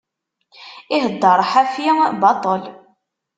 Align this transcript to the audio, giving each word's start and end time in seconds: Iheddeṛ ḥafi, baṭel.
Iheddeṛ 0.95 1.39
ḥafi, 1.51 1.87
baṭel. 2.21 2.61